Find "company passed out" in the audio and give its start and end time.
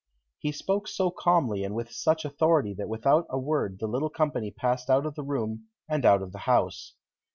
4.09-5.05